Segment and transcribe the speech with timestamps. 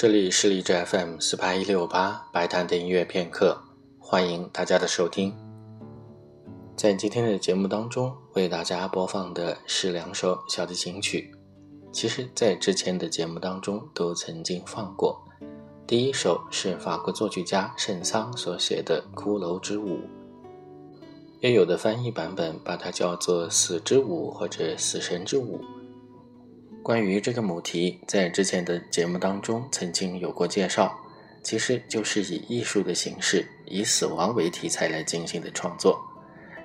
[0.00, 3.60] 这里是荔枝 FM 四八一六八白谈的音乐片刻，
[3.98, 5.36] 欢迎大家的收听。
[6.74, 11.30] 在今天的节目当中，为大家播放的是两首小提琴曲。
[11.92, 15.22] 其实，在之前的节目当中都曾经放过。
[15.86, 19.98] 第一首是法国作曲家圣桑所写的《骷髅之舞》，
[21.40, 25.58] 也有的翻译版本把它叫做《死之舞》或者《死神之舞》。
[26.82, 30.98] 关于这个母题，在之前的节目当中曾经有过介绍，
[31.42, 36.00] 其实就是以艺术的形式，以死亡为题材来进行的创作，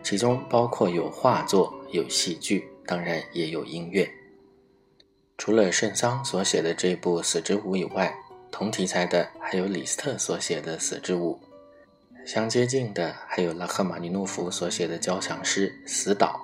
[0.02, 4.10] 其中包括有画作、有戏剧，当然也有音乐。
[5.38, 8.16] 除了圣桑所写的这部《死之舞》以外，
[8.52, 11.38] 同题材的还有李斯特所写的《死之舞》，
[12.26, 16.40] 相接近的还有拉赫玛尼诺夫所写的交响诗《死岛》。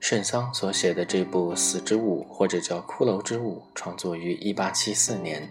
[0.00, 5.48] 圣桑所写的这部《死之舞》或者叫《骷髅之舞》，创作于1874年。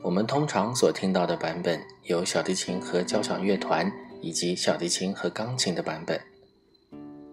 [0.00, 6.18] 我们通常所听到的版本有小提琴和交响乐团，以及小提琴和钢琴的版本。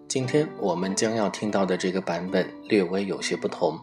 [0.08, 3.78] 今天我们将要听到的这个版本略微有些不同，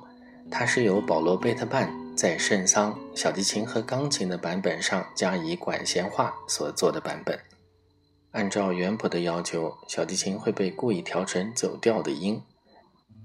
[0.51, 7.39] 它是由保罗·贝特曼在圣桑小提琴和钢琴的版本上加以管弦化所做的版本。
[8.31, 12.39] 按照原谱的要求，小提琴会被故意调成走调的音。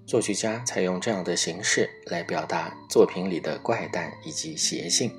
[0.06, 5.10] 作曲家采用这样的形式来表达作品里的怪诞以及邪性。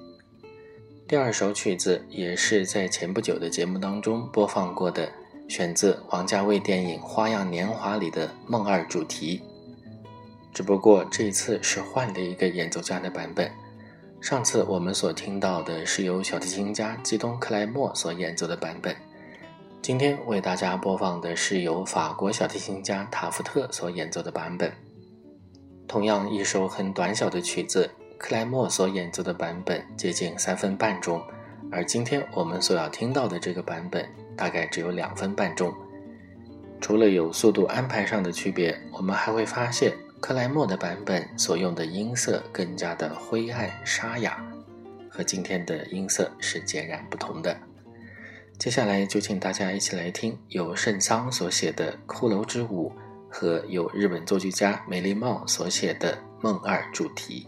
[1.08, 5.11] 第二首曲子也是在前不久的节目当中播放过的，
[5.47, 9.42] 选自王家卫电影《花样年华》里的《梦二》主题，
[10.54, 13.52] 只不过这一次是换了一个演奏家的版本。
[14.21, 18.95] 上次我们所听到的是由小提琴家基东·克莱默所演奏的版本。
[19.83, 24.71] 今天为大家播放的是由法国小提琴家塔夫特所演奏的版本。
[25.95, 31.23] 同样一首很短小的曲子，克莱默所演奏的版本接近三分半钟，
[31.72, 35.73] 而今天我们所要听到的这个版本大概只有两分半钟。
[36.82, 44.44] 除了有速度安排上的区别，我们还会发现克莱默的版本所用的音色更加的灰暗沙哑，
[45.10, 47.58] 和今天的音色是截然不同的。
[48.60, 52.92] 接下来就请大家一起来听由圣桑所写的《骷髅之舞》
[53.37, 57.45] 和由日本作曲家美丽茂所写的《梦二》主题。